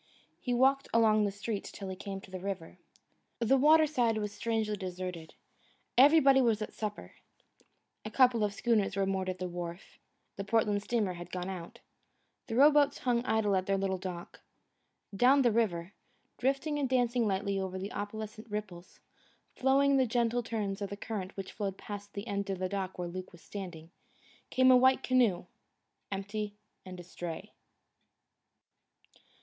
He 0.39 0.51
walked 0.51 0.87
along 0.95 1.25
the 1.25 1.31
street 1.31 1.63
till 1.63 1.87
he 1.89 1.95
came 1.95 2.21
to 2.21 2.31
the 2.31 2.39
river. 2.39 2.79
The 3.37 3.55
water 3.55 3.85
side 3.85 4.17
was 4.17 4.31
strangely 4.31 4.75
deserted. 4.75 5.35
Everybody 5.95 6.41
was 6.41 6.59
at 6.59 6.73
supper. 6.73 7.13
A 8.03 8.09
couple 8.09 8.43
of 8.43 8.51
schooners 8.51 8.95
were 8.95 9.05
moored 9.05 9.29
at 9.29 9.37
the 9.37 9.47
wharf. 9.47 9.99
The 10.37 10.43
Portland 10.43 10.81
steamer 10.81 11.13
had 11.13 11.29
gone 11.31 11.49
out. 11.51 11.81
The 12.47 12.55
row 12.55 12.71
boats 12.71 12.97
hung 12.97 13.23
idle 13.27 13.55
at 13.55 13.67
their 13.67 13.77
little 13.77 13.99
dock. 13.99 14.41
Down 15.15 15.43
the 15.43 15.51
river, 15.51 15.93
drifting 16.39 16.79
and 16.79 16.89
dancing 16.89 17.27
lightly 17.27 17.59
over 17.59 17.77
the 17.77 17.91
opalescent 17.91 18.49
ripples, 18.49 19.01
following 19.55 19.97
the 19.97 20.07
gentle 20.07 20.41
turns 20.41 20.81
of 20.81 20.89
the 20.89 20.97
current 20.97 21.37
which 21.37 21.51
flowed 21.51 21.77
past 21.77 22.15
the 22.15 22.25
end 22.25 22.49
of 22.49 22.57
the 22.57 22.67
dock 22.67 22.97
where 22.97 23.07
Luke 23.07 23.31
was 23.31 23.41
standing, 23.43 23.91
came 24.49 24.71
a 24.71 24.75
white 24.75 25.03
canoe, 25.03 25.45
empty 26.11 26.55
and 26.87 26.99
astray. 26.99 27.53